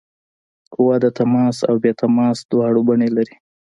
[0.73, 3.35] قوه د تماس او بې تماس دواړه بڼې لري.